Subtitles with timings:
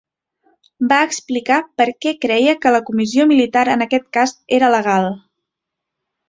[0.93, 5.07] Va explicar per què creia que la comissió militar en aquest cas era legal.